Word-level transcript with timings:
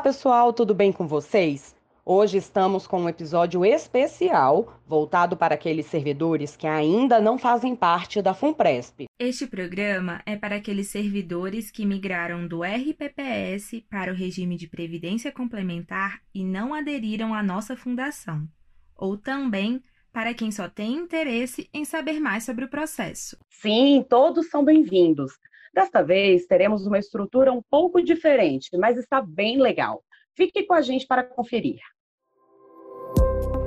Olá, 0.00 0.04
pessoal, 0.06 0.50
tudo 0.50 0.74
bem 0.74 0.90
com 0.90 1.06
vocês? 1.06 1.76
Hoje 2.06 2.38
estamos 2.38 2.86
com 2.86 3.02
um 3.02 3.08
episódio 3.10 3.66
especial 3.66 4.80
voltado 4.86 5.36
para 5.36 5.54
aqueles 5.54 5.84
servidores 5.84 6.56
que 6.56 6.66
ainda 6.66 7.20
não 7.20 7.36
fazem 7.36 7.76
parte 7.76 8.22
da 8.22 8.32
FUNPRESP. 8.32 9.04
Este 9.18 9.46
programa 9.46 10.22
é 10.24 10.36
para 10.36 10.56
aqueles 10.56 10.88
servidores 10.88 11.70
que 11.70 11.84
migraram 11.84 12.48
do 12.48 12.62
RPPS 12.62 13.84
para 13.90 14.10
o 14.10 14.16
regime 14.16 14.56
de 14.56 14.66
previdência 14.68 15.30
complementar 15.30 16.22
e 16.34 16.42
não 16.42 16.72
aderiram 16.72 17.34
à 17.34 17.42
nossa 17.42 17.76
fundação, 17.76 18.48
ou 18.96 19.18
também 19.18 19.82
para 20.10 20.32
quem 20.32 20.50
só 20.50 20.66
tem 20.66 20.94
interesse 20.94 21.68
em 21.74 21.84
saber 21.84 22.18
mais 22.18 22.44
sobre 22.44 22.64
o 22.64 22.70
processo. 22.70 23.36
Sim, 23.50 24.02
todos 24.08 24.48
são 24.48 24.64
bem-vindos. 24.64 25.34
Desta 25.72 26.02
vez 26.02 26.46
teremos 26.46 26.86
uma 26.86 26.98
estrutura 26.98 27.52
um 27.52 27.62
pouco 27.62 28.02
diferente, 28.02 28.76
mas 28.76 28.98
está 28.98 29.22
bem 29.22 29.60
legal. 29.60 30.02
Fique 30.34 30.64
com 30.64 30.74
a 30.74 30.80
gente 30.80 31.06
para 31.06 31.22
conferir. 31.22 31.80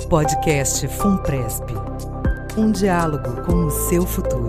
Podcast 0.09 0.87
FUNPRESP 0.87 1.73
um 2.55 2.71
diálogo 2.71 3.43
com 3.47 3.65
o 3.65 3.71
seu 3.71 4.05
futuro. 4.05 4.47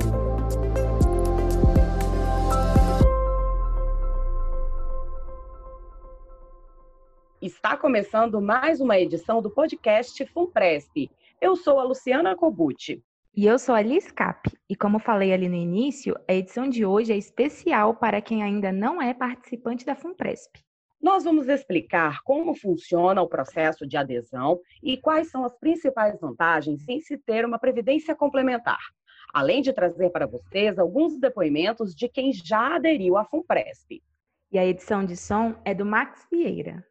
Está 7.41 7.78
começando 7.78 8.42
mais 8.42 8.80
uma 8.80 8.98
edição 8.98 9.41
do 9.41 9.48
podcast 9.48 10.22
FUNPRESP. 10.27 11.10
Eu 11.41 11.56
sou 11.56 11.80
a 11.80 11.84
Luciana 11.84 12.36
Cobucci. 12.36 13.02
E 13.36 13.46
eu 13.46 13.58
sou 13.58 13.74
a 13.74 13.82
Liz 13.82 14.12
Cap, 14.12 14.48
e 14.70 14.76
como 14.76 15.00
falei 15.00 15.32
ali 15.32 15.48
no 15.48 15.56
início, 15.56 16.14
a 16.28 16.32
edição 16.32 16.68
de 16.68 16.86
hoje 16.86 17.12
é 17.12 17.16
especial 17.16 17.92
para 17.92 18.22
quem 18.22 18.44
ainda 18.44 18.70
não 18.70 19.02
é 19.02 19.12
participante 19.12 19.84
da 19.84 19.96
FUNPRESP. 19.96 20.60
Nós 21.02 21.24
vamos 21.24 21.48
explicar 21.48 22.22
como 22.22 22.54
funciona 22.54 23.20
o 23.20 23.28
processo 23.28 23.84
de 23.88 23.96
adesão 23.96 24.60
e 24.80 24.96
quais 24.96 25.32
são 25.32 25.44
as 25.44 25.58
principais 25.58 26.16
vantagens 26.20 26.88
em 26.88 27.00
se 27.00 27.18
ter 27.18 27.44
uma 27.44 27.58
previdência 27.58 28.14
complementar, 28.14 28.78
além 29.32 29.62
de 29.62 29.72
trazer 29.72 30.10
para 30.10 30.28
vocês 30.28 30.78
alguns 30.78 31.19
depoimentos 31.19 31.92
de 31.92 32.08
quem 32.08 32.32
já 32.32 32.76
aderiu 32.76 33.16
à 33.16 33.24
FUNPRESP. 33.24 34.00
E 34.52 34.58
a 34.60 34.64
edição 34.64 35.04
de 35.04 35.16
som 35.16 35.56
é 35.64 35.74
do 35.74 35.84
Max 35.84 36.24
Vieira. 36.30 36.86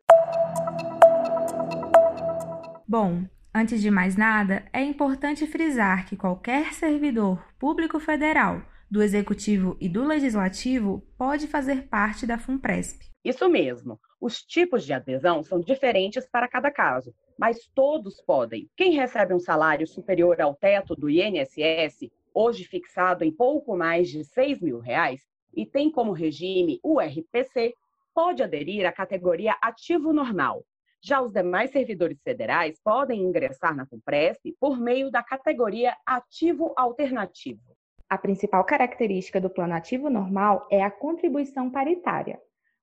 Bom, 2.85 3.23
antes 3.53 3.81
de 3.81 3.91
mais 3.91 4.15
nada, 4.15 4.65
é 4.73 4.81
importante 4.81 5.45
frisar 5.47 6.05
que 6.07 6.17
qualquer 6.17 6.73
servidor 6.73 7.45
público 7.59 7.99
federal, 7.99 8.61
do 8.89 9.01
Executivo 9.01 9.75
e 9.81 9.89
do 9.89 10.05
Legislativo 10.05 11.01
pode 11.17 11.47
fazer 11.47 11.87
parte 11.87 12.27
da 12.27 12.37
FUNPRESP. 12.37 13.09
Isso 13.25 13.49
mesmo. 13.49 13.99
Os 14.21 14.43
tipos 14.43 14.85
de 14.85 14.93
adesão 14.93 15.41
são 15.41 15.59
diferentes 15.59 16.27
para 16.29 16.47
cada 16.47 16.69
caso, 16.69 17.11
mas 17.37 17.67
todos 17.73 18.21
podem. 18.21 18.69
Quem 18.75 18.91
recebe 18.91 19.33
um 19.33 19.39
salário 19.39 19.87
superior 19.87 20.39
ao 20.39 20.53
teto 20.53 20.95
do 20.95 21.09
INSS, 21.09 22.11
hoje 22.33 22.65
fixado 22.65 23.23
em 23.23 23.31
pouco 23.31 23.75
mais 23.75 24.09
de 24.09 24.23
6 24.23 24.61
mil 24.61 24.79
reais, 24.79 25.21
e 25.55 25.65
tem 25.65 25.91
como 25.91 26.11
regime 26.11 26.79
o 26.83 26.99
RPC, 26.99 27.73
pode 28.13 28.43
aderir 28.43 28.85
à 28.85 28.91
categoria 28.91 29.55
ativo 29.61 30.13
normal. 30.13 30.63
Já 31.05 31.21
os 31.21 31.33
demais 31.33 31.69
servidores 31.69 32.21
federais 32.21 32.79
podem 32.81 33.21
ingressar 33.21 33.75
na 33.75 33.85
FUNPRESP 33.85 34.55
por 34.57 34.79
meio 34.79 35.11
da 35.11 35.21
categoria 35.21 35.93
ativo 36.05 36.73
alternativo. 36.77 37.61
A 38.09 38.17
principal 38.17 38.63
característica 38.63 39.41
do 39.41 39.49
plano 39.49 39.73
ativo 39.73 40.09
normal 40.09 40.65
é 40.71 40.81
a 40.81 40.89
contribuição 40.89 41.69
paritária. 41.69 42.39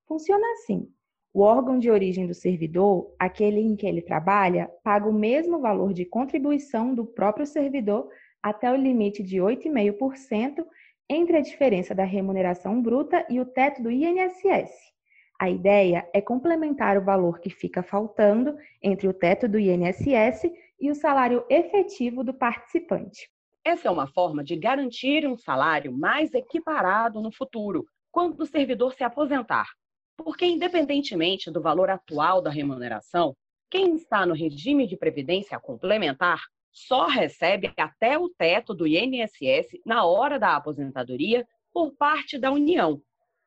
Funciona 0.06 0.46
assim: 0.52 0.86
o 1.32 1.40
órgão 1.40 1.78
de 1.78 1.90
origem 1.90 2.26
do 2.26 2.34
servidor, 2.34 3.14
aquele 3.18 3.60
em 3.60 3.74
que 3.74 3.86
ele 3.86 4.02
trabalha, 4.02 4.70
paga 4.84 5.08
o 5.08 5.14
mesmo 5.14 5.58
valor 5.58 5.94
de 5.94 6.04
contribuição 6.04 6.94
do 6.94 7.06
próprio 7.06 7.46
servidor 7.46 8.06
até 8.42 8.70
o 8.70 8.76
limite 8.76 9.22
de 9.22 9.38
8,5% 9.38 10.66
entre 11.08 11.38
a 11.38 11.40
diferença 11.40 11.94
da 11.94 12.04
remuneração 12.04 12.82
bruta 12.82 13.24
e 13.30 13.40
o 13.40 13.46
teto 13.46 13.82
do 13.82 13.90
INSS. 13.90 14.90
A 15.40 15.48
ideia 15.48 16.06
é 16.12 16.20
complementar 16.20 16.98
o 16.98 17.02
valor 17.02 17.40
que 17.40 17.48
fica 17.48 17.82
faltando 17.82 18.58
entre 18.82 19.08
o 19.08 19.14
teto 19.14 19.48
do 19.48 19.58
INSS 19.58 20.52
e 20.78 20.90
o 20.90 20.94
salário 20.94 21.46
efetivo 21.48 22.22
do 22.22 22.34
participante. 22.34 23.26
Essa 23.64 23.88
é 23.88 23.90
uma 23.90 24.06
forma 24.06 24.44
de 24.44 24.54
garantir 24.54 25.26
um 25.26 25.38
salário 25.38 25.96
mais 25.96 26.34
equiparado 26.34 27.22
no 27.22 27.32
futuro, 27.32 27.86
quando 28.12 28.38
o 28.38 28.46
servidor 28.46 28.92
se 28.92 29.02
aposentar. 29.02 29.66
Porque, 30.14 30.44
independentemente 30.44 31.50
do 31.50 31.62
valor 31.62 31.88
atual 31.88 32.42
da 32.42 32.50
remuneração, 32.50 33.34
quem 33.70 33.94
está 33.94 34.26
no 34.26 34.34
regime 34.34 34.86
de 34.86 34.94
previdência 34.94 35.58
complementar 35.58 36.42
só 36.70 37.06
recebe 37.06 37.72
até 37.78 38.18
o 38.18 38.28
teto 38.28 38.74
do 38.74 38.86
INSS 38.86 39.80
na 39.86 40.04
hora 40.04 40.38
da 40.38 40.54
aposentadoria 40.54 41.48
por 41.72 41.96
parte 41.96 42.38
da 42.38 42.52
União. 42.52 43.00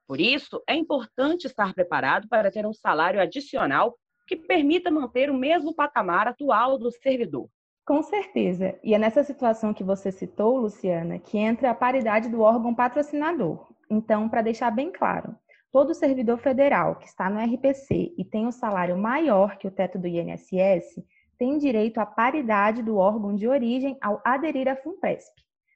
Por 0.07 0.19
isso, 0.19 0.61
é 0.67 0.75
importante 0.75 1.45
estar 1.45 1.73
preparado 1.73 2.27
para 2.27 2.51
ter 2.51 2.65
um 2.65 2.73
salário 2.73 3.21
adicional 3.21 3.97
que 4.27 4.35
permita 4.35 4.91
manter 4.91 5.29
o 5.29 5.37
mesmo 5.37 5.73
patamar 5.73 6.27
atual 6.27 6.77
do 6.77 6.91
servidor. 6.91 7.49
Com 7.85 8.01
certeza. 8.01 8.79
E 8.81 8.93
é 8.93 8.99
nessa 8.99 9.23
situação 9.23 9.73
que 9.73 9.83
você 9.83 10.11
citou, 10.11 10.57
Luciana, 10.57 11.19
que 11.19 11.37
entra 11.37 11.71
a 11.71 11.75
paridade 11.75 12.29
do 12.29 12.41
órgão 12.41 12.73
patrocinador. 12.73 13.67
Então, 13.89 14.29
para 14.29 14.41
deixar 14.41 14.71
bem 14.71 14.91
claro, 14.91 15.35
todo 15.71 15.93
servidor 15.93 16.37
federal 16.37 16.95
que 16.95 17.07
está 17.07 17.29
no 17.29 17.39
RPC 17.39 18.13
e 18.17 18.23
tem 18.23 18.47
um 18.47 18.51
salário 18.51 18.97
maior 18.97 19.57
que 19.57 19.67
o 19.67 19.71
teto 19.71 19.99
do 19.99 20.07
INSS 20.07 21.03
tem 21.37 21.57
direito 21.57 21.97
à 21.97 22.05
paridade 22.05 22.81
do 22.81 22.95
órgão 22.95 23.35
de 23.35 23.47
origem 23.47 23.97
ao 24.01 24.21
aderir 24.23 24.69
à 24.69 24.75
FUNPRESP. 24.77 25.33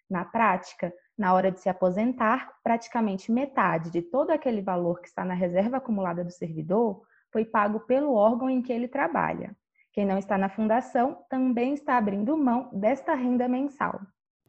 Na 0.09 0.23
prática, 0.23 0.93
na 1.17 1.33
hora 1.33 1.51
de 1.51 1.59
se 1.59 1.67
aposentar, 1.67 2.53
praticamente 2.63 3.31
metade 3.31 3.89
de 3.89 4.01
todo 4.01 4.31
aquele 4.31 4.61
valor 4.61 5.01
que 5.01 5.07
está 5.07 5.25
na 5.25 5.33
reserva 5.33 5.77
acumulada 5.77 6.23
do 6.23 6.31
servidor 6.31 7.01
foi 7.31 7.43
pago 7.43 7.79
pelo 7.81 8.13
órgão 8.13 8.49
em 8.49 8.61
que 8.61 8.71
ele 8.71 8.87
trabalha. 8.87 9.55
Quem 9.91 10.05
não 10.05 10.17
está 10.17 10.37
na 10.37 10.47
fundação 10.47 11.17
também 11.27 11.73
está 11.73 11.97
abrindo 11.97 12.37
mão 12.37 12.69
desta 12.71 13.15
renda 13.15 13.47
mensal. 13.47 13.99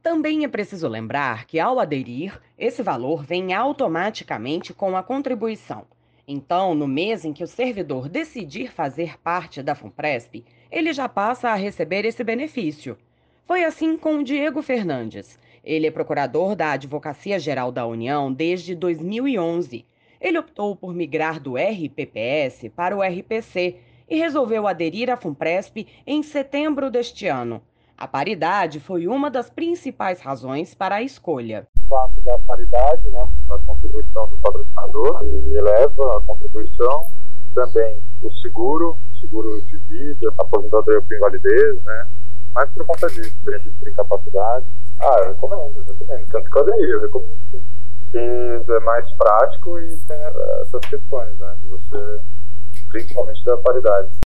Também 0.02 0.44
é 0.44 0.48
preciso 0.48 0.86
lembrar 0.86 1.46
que, 1.46 1.58
ao 1.58 1.80
aderir, 1.80 2.40
esse 2.56 2.82
valor 2.82 3.24
vem 3.24 3.54
automaticamente 3.54 4.72
com 4.72 4.96
a 4.96 5.02
contribuição. 5.02 5.86
Então, 6.26 6.74
no 6.74 6.86
mês 6.86 7.24
em 7.24 7.32
que 7.32 7.42
o 7.42 7.48
servidor 7.48 8.08
decidir 8.08 8.70
fazer 8.70 9.18
parte 9.20 9.62
da 9.62 9.74
FUNPRESP, 9.74 10.44
ele 10.70 10.92
já 10.92 11.08
passa 11.08 11.48
a 11.48 11.54
receber 11.54 12.04
esse 12.04 12.22
benefício. 12.22 12.98
Foi 13.46 13.64
assim 13.64 13.96
com 13.96 14.18
o 14.18 14.22
Diego 14.22 14.60
Fernandes. 14.60 15.38
Ele 15.68 15.86
é 15.86 15.90
procurador 15.90 16.56
da 16.56 16.72
Advocacia 16.72 17.38
Geral 17.38 17.70
da 17.70 17.86
União 17.86 18.32
desde 18.32 18.74
2011. 18.74 19.84
Ele 20.18 20.38
optou 20.38 20.74
por 20.74 20.94
migrar 20.94 21.38
do 21.38 21.56
RPPS 21.58 22.70
para 22.74 22.96
o 22.96 23.02
RPC 23.02 23.76
e 24.08 24.16
resolveu 24.18 24.66
aderir 24.66 25.10
à 25.10 25.16
FUNPRESP 25.18 25.86
em 26.06 26.22
setembro 26.22 26.90
deste 26.90 27.26
ano. 27.26 27.60
A 27.98 28.08
paridade 28.08 28.80
foi 28.80 29.06
uma 29.06 29.30
das 29.30 29.50
principais 29.50 30.22
razões 30.22 30.74
para 30.74 30.94
a 30.94 31.02
escolha. 31.02 31.66
O 31.84 31.88
fato 31.90 32.18
da 32.22 32.38
paridade, 32.46 33.06
né, 33.10 33.28
a 33.50 33.58
contribuição 33.58 34.26
do 34.30 34.38
patrocinador, 34.38 35.22
eleva 35.22 36.16
a 36.16 36.20
contribuição, 36.22 37.02
também 37.54 38.02
o 38.22 38.32
seguro, 38.40 38.96
seguro 39.20 39.62
de 39.66 39.76
vida, 39.80 40.32
aposentadoria 40.38 41.02
por 41.02 41.14
invalidez, 41.14 41.84
né, 41.84 42.08
mas 42.54 42.70
por 42.72 42.86
conta 42.86 43.06
disso, 43.08 43.36
benefício 43.44 43.78
por 43.78 43.88
incapacidade. 43.88 44.66
Ah, 45.00 45.16
eu 45.20 45.28
recomendo, 45.28 45.78
eu 45.78 45.84
recomendo. 45.84 46.26
Tanto 46.28 46.50
que 46.50 46.58
eu 46.58 46.62
aderi, 46.62 46.90
eu 46.90 47.00
recomendo 47.00 47.40
sim. 47.50 47.64
Porque 48.00 48.18
é 48.18 48.80
mais 48.80 49.10
prático 49.16 49.78
e 49.78 50.00
tem 50.06 50.16
essas 50.62 50.80
questões, 50.88 51.38
né, 51.38 51.56
de 51.60 51.66
você, 51.68 52.20
principalmente 52.88 53.44
da 53.44 53.56
paridade. 53.58 54.18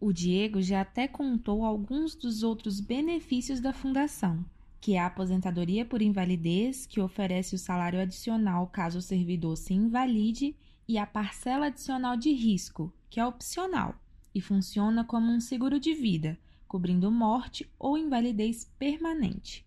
O 0.00 0.12
Diego 0.12 0.60
já 0.60 0.82
até 0.82 1.08
contou 1.08 1.64
alguns 1.64 2.14
dos 2.14 2.42
outros 2.42 2.80
benefícios 2.80 3.60
da 3.60 3.72
fundação, 3.72 4.44
que 4.80 4.94
é 4.94 5.00
a 5.00 5.06
aposentadoria 5.06 5.84
por 5.84 6.02
invalidez, 6.02 6.86
que 6.86 7.00
oferece 7.00 7.54
o 7.54 7.58
salário 7.58 8.00
adicional 8.00 8.66
caso 8.66 8.98
o 8.98 9.02
servidor 9.02 9.56
se 9.56 9.74
invalide, 9.74 10.56
e 10.88 10.98
a 10.98 11.06
parcela 11.06 11.66
adicional 11.66 12.16
de 12.16 12.32
risco, 12.32 12.92
que 13.10 13.18
é 13.18 13.26
opcional 13.26 13.94
e 14.34 14.40
funciona 14.40 15.02
como 15.02 15.32
um 15.32 15.40
seguro 15.40 15.80
de 15.80 15.94
vida, 15.94 16.38
cobrindo 16.66 17.10
morte 17.10 17.70
ou 17.78 17.96
invalidez 17.96 18.64
permanente. 18.78 19.66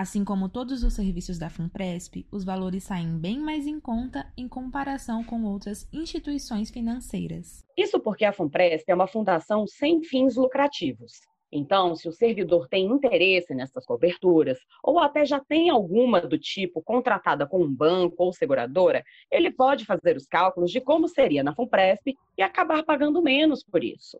Assim 0.00 0.24
como 0.24 0.48
todos 0.48 0.82
os 0.82 0.94
serviços 0.94 1.38
da 1.38 1.50
FUNPRESP, 1.50 2.26
os 2.32 2.42
valores 2.42 2.84
saem 2.84 3.18
bem 3.18 3.38
mais 3.38 3.66
em 3.66 3.78
conta 3.78 4.32
em 4.34 4.48
comparação 4.48 5.22
com 5.22 5.44
outras 5.44 5.86
instituições 5.92 6.70
financeiras. 6.70 7.62
Isso 7.76 8.00
porque 8.00 8.24
a 8.24 8.32
FUNPRESP 8.32 8.90
é 8.90 8.94
uma 8.94 9.06
fundação 9.06 9.66
sem 9.66 10.02
fins 10.02 10.36
lucrativos. 10.36 11.12
Então, 11.52 11.94
se 11.96 12.08
o 12.08 12.12
servidor 12.12 12.66
tem 12.68 12.86
interesse 12.86 13.54
nessas 13.54 13.84
coberturas, 13.84 14.58
ou 14.82 14.98
até 14.98 15.26
já 15.26 15.40
tem 15.40 15.68
alguma 15.68 16.20
do 16.20 16.38
tipo 16.38 16.80
contratada 16.80 17.46
com 17.46 17.62
um 17.62 17.74
banco 17.74 18.24
ou 18.24 18.32
seguradora, 18.32 19.04
ele 19.30 19.50
pode 19.50 19.84
fazer 19.84 20.16
os 20.16 20.26
cálculos 20.26 20.70
de 20.70 20.80
como 20.80 21.08
seria 21.08 21.42
na 21.42 21.54
FUNPRESP 21.54 22.16
e 22.38 22.42
acabar 22.42 22.82
pagando 22.84 23.20
menos 23.20 23.62
por 23.62 23.84
isso. 23.84 24.18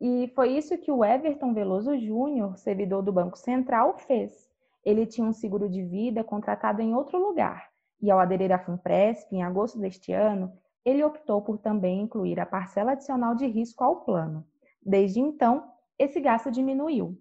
E 0.00 0.32
foi 0.34 0.56
isso 0.56 0.78
que 0.78 0.90
o 0.90 1.04
Everton 1.04 1.52
Veloso 1.52 1.98
Júnior, 1.98 2.56
servidor 2.56 3.02
do 3.02 3.12
Banco 3.12 3.36
Central, 3.36 3.98
fez. 3.98 4.48
Ele 4.82 5.04
tinha 5.04 5.26
um 5.26 5.32
seguro 5.32 5.68
de 5.68 5.82
vida 5.82 6.24
contratado 6.24 6.80
em 6.80 6.94
outro 6.94 7.18
lugar, 7.18 7.68
e 8.00 8.10
ao 8.10 8.18
aderir 8.18 8.50
à 8.50 8.58
FUNPRESP 8.58 9.36
em 9.36 9.42
agosto 9.42 9.78
deste 9.78 10.12
ano, 10.12 10.50
ele 10.84 11.04
optou 11.04 11.42
por 11.42 11.58
também 11.58 12.00
incluir 12.00 12.40
a 12.40 12.46
parcela 12.46 12.92
adicional 12.92 13.34
de 13.34 13.46
risco 13.46 13.84
ao 13.84 13.96
plano. 13.96 14.46
Desde 14.82 15.20
então, 15.20 15.70
esse 15.98 16.18
gasto 16.18 16.50
diminuiu. 16.50 17.18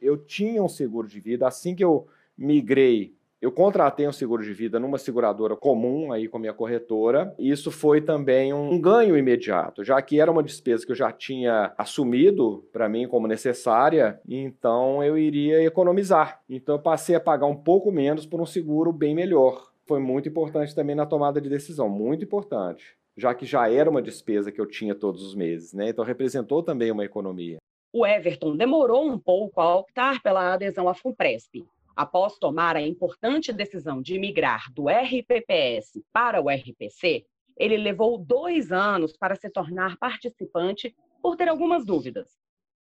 Eu 0.00 0.24
tinha 0.24 0.62
um 0.62 0.68
seguro 0.68 1.06
de 1.06 1.20
vida, 1.20 1.46
assim 1.46 1.76
que 1.76 1.84
eu 1.84 2.06
migrei, 2.36 3.14
eu 3.42 3.50
contratei 3.50 4.06
um 4.06 4.12
seguro 4.12 4.44
de 4.44 4.52
vida 4.52 4.78
numa 4.78 4.98
seguradora 4.98 5.56
comum 5.56 6.12
aí 6.12 6.28
com 6.28 6.36
a 6.36 6.40
minha 6.40 6.52
corretora. 6.52 7.34
Isso 7.36 7.72
foi 7.72 8.00
também 8.00 8.52
um 8.52 8.80
ganho 8.80 9.18
imediato, 9.18 9.82
já 9.82 10.00
que 10.00 10.20
era 10.20 10.30
uma 10.30 10.44
despesa 10.44 10.86
que 10.86 10.92
eu 10.92 10.96
já 10.96 11.10
tinha 11.10 11.74
assumido 11.76 12.64
para 12.72 12.88
mim 12.88 13.08
como 13.08 13.26
necessária, 13.26 14.20
então 14.28 15.02
eu 15.02 15.18
iria 15.18 15.60
economizar. 15.64 16.40
Então 16.48 16.76
eu 16.76 16.80
passei 16.80 17.16
a 17.16 17.20
pagar 17.20 17.46
um 17.46 17.56
pouco 17.56 17.90
menos 17.90 18.24
por 18.24 18.40
um 18.40 18.46
seguro 18.46 18.92
bem 18.92 19.12
melhor. 19.12 19.72
Foi 19.86 19.98
muito 19.98 20.28
importante 20.28 20.72
também 20.72 20.94
na 20.94 21.04
tomada 21.04 21.40
de 21.40 21.48
decisão, 21.48 21.88
muito 21.88 22.24
importante 22.24 22.96
já 23.14 23.34
que 23.34 23.44
já 23.44 23.70
era 23.70 23.90
uma 23.90 24.00
despesa 24.00 24.50
que 24.50 24.58
eu 24.58 24.64
tinha 24.64 24.94
todos 24.94 25.22
os 25.22 25.34
meses, 25.34 25.74
né? 25.74 25.90
Então 25.90 26.02
representou 26.02 26.62
também 26.62 26.90
uma 26.90 27.04
economia 27.04 27.58
o 27.92 28.06
Everton 28.06 28.56
demorou 28.56 29.06
um 29.06 29.18
pouco 29.18 29.60
a 29.60 29.76
optar 29.76 30.22
pela 30.22 30.54
adesão 30.54 30.88
à 30.88 30.94
FUNPRESP. 30.94 31.66
Após 31.94 32.38
tomar 32.38 32.76
a 32.76 32.82
importante 32.82 33.52
decisão 33.52 34.00
de 34.00 34.18
migrar 34.18 34.72
do 34.72 34.88
RPPS 34.88 36.02
para 36.12 36.40
o 36.40 36.48
RPC, 36.48 37.24
ele 37.56 37.76
levou 37.76 38.18
dois 38.18 38.72
anos 38.72 39.16
para 39.16 39.36
se 39.36 39.50
tornar 39.50 39.96
participante 39.98 40.94
por 41.22 41.36
ter 41.36 41.48
algumas 41.48 41.84
dúvidas. 41.84 42.28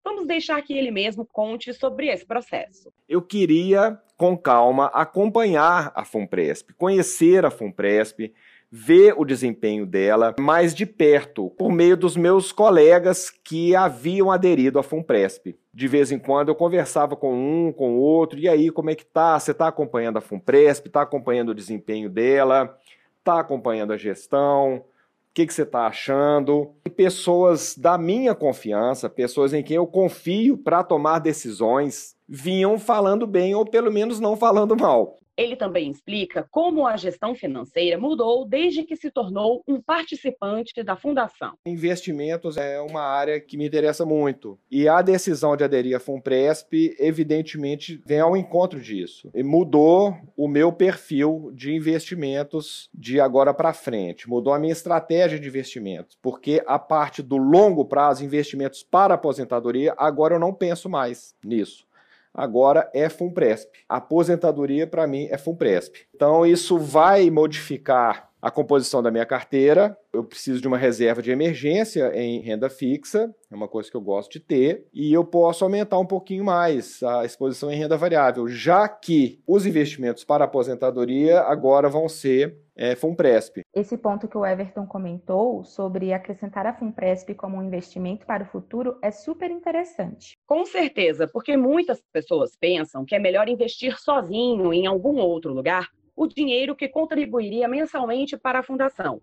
Vamos 0.04 0.26
deixar 0.26 0.62
que 0.64 0.74
ele 0.74 0.90
mesmo 0.90 1.26
conte 1.26 1.74
sobre 1.74 2.08
esse 2.08 2.26
processo. 2.26 2.92
Eu 3.08 3.22
queria, 3.22 4.00
com 4.18 4.36
calma, 4.36 4.88
acompanhar 4.88 5.92
a 5.96 6.04
FUNPRESP, 6.04 6.74
conhecer 6.74 7.46
a 7.46 7.52
FUNPRESP, 7.52 8.34
ver 8.72 9.14
o 9.18 9.26
desempenho 9.26 9.86
dela 9.86 10.34
mais 10.40 10.74
de 10.74 10.86
perto, 10.86 11.50
por 11.58 11.72
meio 11.74 11.98
dos 11.98 12.16
meus 12.16 12.54
colegas 12.54 13.30
que 13.30 13.76
haviam 13.76 14.32
aderido 14.32 14.80
à 14.80 14.84
FUNPRESP. 14.84 15.58
De 15.74 15.88
vez 15.90 16.12
em 16.12 16.18
quando 16.18 16.50
eu 16.50 16.56
conversava 16.56 17.18
com 17.18 17.34
um, 17.34 17.74
com 17.74 17.98
outro, 17.98 18.40
e 18.40 18.48
aí, 18.48 18.70
como 18.70 18.90
é 18.90 18.96
que 18.96 19.06
tá? 19.06 19.38
Você 19.38 19.52
está 19.52 19.68
acompanhando 19.68 20.18
a 20.18 20.22
FUNPRESP? 20.22 20.88
Está 20.88 21.02
acompanhando 21.02 21.50
o 21.50 21.56
desempenho 21.56 22.10
dela? 22.10 22.78
Está 23.20 23.42
acompanhando 23.42 23.92
a 23.92 23.98
gestão? 23.98 24.76
O 24.76 25.34
que, 25.34 25.46
que 25.46 25.54
você 25.54 25.64
está 25.64 25.88
achando? 25.88 26.72
E 26.86 26.90
pessoas 26.90 27.78
da 27.78 27.98
minha 27.98 28.36
confiança, 28.36 29.10
pessoas 29.10 29.54
em 29.54 29.64
quem 29.64 29.78
eu 29.78 29.88
confio 29.88 30.58
para 30.58 30.84
tomar 30.84 31.20
decisões, 31.20 32.16
vinham 32.28 32.78
falando 32.78 33.26
bem 33.26 33.56
ou 33.56 33.66
pelo 33.66 33.92
menos 33.92 34.20
não 34.20 34.36
falando 34.36 34.76
mal. 34.76 35.21
Ele 35.38 35.56
também 35.56 35.90
explica 35.90 36.48
como 36.52 36.86
a 36.86 36.98
gestão 36.98 37.34
financeira 37.34 37.98
mudou 37.98 38.46
desde 38.46 38.84
que 38.84 38.96
se 38.96 39.10
tornou 39.10 39.64
um 39.68 39.82
participante 39.82 40.84
da 40.84 40.96
fundação. 40.96 41.54
Investimentos 41.66 42.58
é 42.58 42.80
uma 42.82 43.02
área 43.02 43.40
que 43.40 43.58
me 43.58 43.66
interessa 43.66 44.06
muito. 44.06 44.60
E 44.70 44.88
a 44.88 45.02
decisão 45.02 45.56
de 45.56 45.64
aderir 45.64 45.96
à 45.96 46.00
FUNPRESP, 46.00 46.96
evidentemente, 47.00 48.02
vem 48.06 48.20
ao 48.20 48.36
encontro 48.36 48.80
disso. 48.80 49.30
E 49.34 49.44
mudou 49.44 50.16
o 50.36 50.48
meu 50.48 50.72
perfil 50.72 51.52
de 51.54 51.74
investimentos 51.74 52.90
de 52.94 53.20
agora 53.20 53.54
para 53.54 53.74
frente. 53.74 54.30
Mudou 54.30 54.54
a 54.54 54.60
minha 54.60 54.74
estratégia 54.74 55.40
de 55.40 55.48
investimentos. 55.48 56.18
Porque 56.22 56.64
a 56.68 56.78
parte 56.78 57.22
do 57.22 57.38
longo 57.38 57.86
prazo, 57.86 58.24
investimentos 58.24 58.84
para 58.84 59.14
aposentadoria, 59.14 59.94
agora 59.98 60.36
eu 60.36 60.40
não 60.40 60.54
penso 60.54 60.90
mais 60.90 61.36
nisso 61.44 61.90
agora 62.34 62.90
é 62.94 63.10
FUNPRESP. 63.10 63.72
Aposentadoria, 63.88 64.88
para 64.88 65.06
mim, 65.06 65.28
é 65.30 65.38
FUNPRESP. 65.38 66.08
Então, 66.16 66.46
isso 66.46 66.78
vai 66.78 67.30
modificar 67.30 68.31
a 68.42 68.50
composição 68.50 69.04
da 69.04 69.12
minha 69.12 69.26
carteira. 69.26 69.98
Eu 70.12 70.24
preciso 70.24 70.60
de 70.60 70.68
uma 70.68 70.78
reserva 70.78 71.22
de 71.22 71.32
emergência 71.32 72.12
em 72.16 72.42
renda 72.42 72.70
fixa, 72.70 73.34
é 73.50 73.56
uma 73.56 73.68
coisa 73.68 73.90
que 73.90 73.96
eu 73.96 74.02
gosto 74.02 74.32
de 74.32 74.40
ter, 74.40 74.88
e 74.94 75.14
eu 75.14 75.24
posso 75.24 75.64
aumentar 75.64 76.00
um 76.00 76.06
pouquinho 76.06 76.44
mais 76.44 77.02
a 77.04 77.24
exposição 77.24 77.72
em 77.72 77.78
renda 77.78 77.98
variável, 77.98 78.48
já 78.48 78.88
que 78.90 79.42
os 79.48 79.66
investimentos 79.66 80.24
para 80.24 80.46
aposentadoria 80.46 81.42
agora 81.42 81.88
vão 81.88 82.10
ser 82.10 82.58
é, 82.76 82.96
FUNPRESP. 82.96 83.62
Esse 83.76 83.98
ponto 83.98 84.28
que 84.28 84.38
o 84.38 84.46
Everton 84.46 84.86
comentou 84.88 85.64
sobre 85.64 86.14
acrescentar 86.14 86.66
a 86.66 86.74
FUNPRESP 86.74 87.36
como 87.36 87.58
um 87.58 87.64
investimento 87.64 88.26
para 88.26 88.44
o 88.44 88.48
futuro 88.48 88.98
é 89.02 89.12
super 89.12 89.52
interessante. 89.52 90.34
Com 90.48 90.66
certeza, 90.66 91.28
porque 91.28 91.56
muitas 91.56 92.02
pessoas 92.12 92.56
pensam 92.60 93.06
que 93.06 93.16
é 93.16 93.20
melhor 93.20 93.48
investir 93.48 94.00
sozinho 94.00 94.74
em 94.74 94.88
algum 94.88 95.18
outro 95.18 95.54
lugar 95.54 95.90
o 96.16 96.28
dinheiro 96.28 96.76
que 96.76 96.88
contribuiria 96.88 97.68
mensalmente 97.68 98.38
para 98.38 98.60
a 98.60 98.64
fundação. 98.64 99.22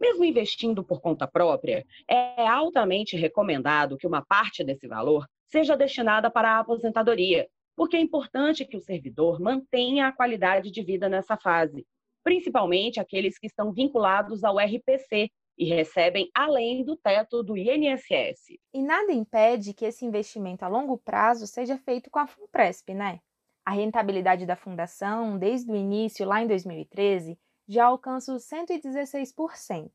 Mesmo 0.00 0.24
investindo 0.24 0.82
por 0.82 1.00
conta 1.00 1.28
própria, 1.28 1.86
é 2.08 2.46
altamente 2.46 3.16
recomendado 3.16 3.96
que 3.96 4.06
uma 4.06 4.20
parte 4.24 4.64
desse 4.64 4.88
valor 4.88 5.26
seja 5.46 5.76
destinada 5.76 6.30
para 6.30 6.56
a 6.56 6.58
aposentadoria, 6.58 7.46
porque 7.76 7.96
é 7.96 8.00
importante 8.00 8.64
que 8.64 8.76
o 8.76 8.80
servidor 8.80 9.40
mantenha 9.40 10.08
a 10.08 10.12
qualidade 10.12 10.70
de 10.70 10.82
vida 10.82 11.08
nessa 11.08 11.36
fase, 11.36 11.86
principalmente 12.24 12.98
aqueles 12.98 13.38
que 13.38 13.46
estão 13.46 13.72
vinculados 13.72 14.42
ao 14.42 14.58
RPC 14.58 15.30
e 15.58 15.64
recebem 15.66 16.30
além 16.34 16.84
do 16.84 16.96
teto 16.96 17.42
do 17.42 17.56
INSS. 17.56 18.58
E 18.74 18.82
nada 18.82 19.12
impede 19.12 19.74
que 19.74 19.84
esse 19.84 20.04
investimento 20.04 20.64
a 20.64 20.68
longo 20.68 20.98
prazo 20.98 21.46
seja 21.46 21.76
feito 21.78 22.10
com 22.10 22.18
a 22.18 22.26
FUNPRESP, 22.26 22.94
né? 22.94 23.20
A 23.64 23.70
rentabilidade 23.70 24.44
da 24.44 24.56
fundação, 24.56 25.38
desde 25.38 25.70
o 25.70 25.76
início, 25.76 26.26
lá 26.26 26.42
em 26.42 26.48
2013, 26.48 27.38
já 27.68 27.84
alcança 27.84 28.34
os 28.34 28.44
116%. 28.48 29.90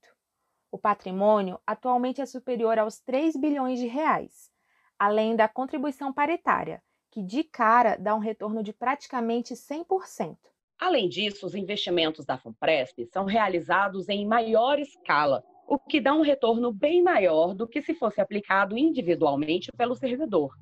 O 0.72 0.78
patrimônio 0.78 1.60
atualmente 1.68 2.22
é 2.22 2.26
superior 2.26 2.80
aos 2.80 3.00
3 3.00 3.36
bilhões 3.36 3.80
de 3.80 3.88
reais, 3.88 4.50
além 4.98 5.36
da 5.36 5.50
contribuição 5.50 6.14
paritária, 6.14 6.82
que 7.12 7.22
de 7.22 7.44
cara 7.44 7.98
dá 7.98 8.16
um 8.16 8.20
retorno 8.20 8.64
de 8.64 8.72
praticamente 8.72 9.54
100%. 9.54 10.38
Além 10.80 11.10
disso, 11.10 11.46
os 11.46 11.56
investimentos 11.56 12.26
da 12.26 12.38
FUNPRESP 12.38 13.06
são 13.08 13.26
realizados 13.26 14.08
em 14.08 14.26
maior 14.26 14.80
escala, 14.80 15.44
o 15.68 15.78
que 15.78 16.00
dá 16.00 16.14
um 16.14 16.22
retorno 16.22 16.72
bem 16.72 17.04
maior 17.04 17.54
do 17.54 17.68
que 17.68 17.82
se 17.82 17.94
fosse 17.94 18.22
aplicado 18.22 18.78
individualmente 18.78 19.72
pelo 19.74 19.96
servidor. 19.96 20.54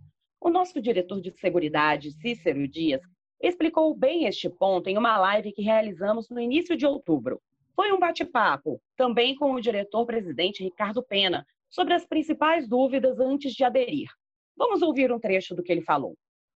O 0.46 0.50
nosso 0.52 0.80
diretor 0.80 1.20
de 1.20 1.32
Seguridade, 1.32 2.12
Cícero 2.12 2.68
Dias, 2.68 3.02
explicou 3.42 3.96
bem 3.96 4.26
este 4.26 4.48
ponto 4.48 4.88
em 4.88 4.96
uma 4.96 5.18
live 5.18 5.52
que 5.52 5.64
realizamos 5.64 6.30
no 6.30 6.40
início 6.40 6.78
de 6.78 6.86
outubro. 6.86 7.42
Foi 7.76 7.92
um 7.92 7.98
bate-papo, 7.98 8.80
também 8.96 9.36
com 9.36 9.54
o 9.56 9.60
diretor-presidente 9.60 10.64
Ricardo 10.64 11.02
Pena, 11.02 11.44
sobre 11.68 11.96
as 11.96 12.06
principais 12.06 12.70
dúvidas 12.70 13.20
antes 13.20 13.54
de 13.54 13.64
aderir. 13.64 14.08
Vamos 14.56 14.84
ouvir 14.84 15.12
um 15.12 15.20
trecho 15.20 15.56
do 15.56 15.64
que 15.64 15.72
ele 15.72 15.82
falou. 15.82 16.16